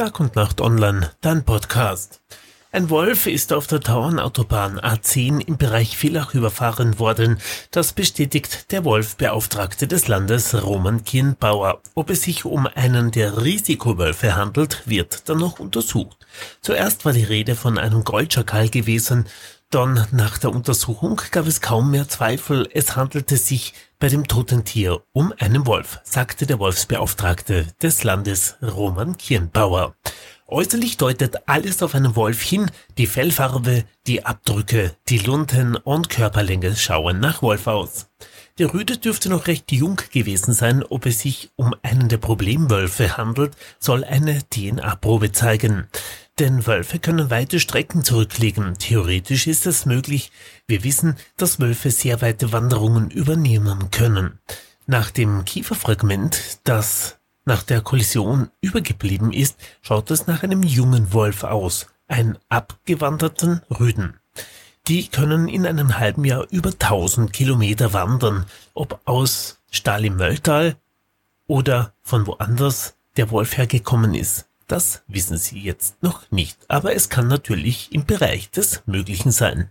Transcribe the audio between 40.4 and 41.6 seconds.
sein, ob es sich